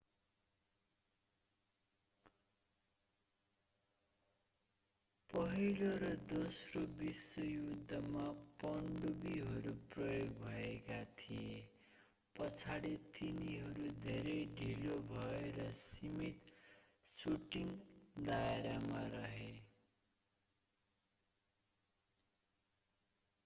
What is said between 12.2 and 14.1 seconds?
पछाडि तिनीहरू